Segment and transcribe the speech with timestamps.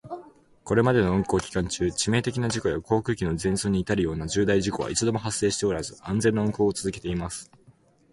[0.63, 7.51] これまでの運航期間中、致命的な事故や航空機の全損に至るような重大事故は一度も発生しておらず、安全な運航を続けています。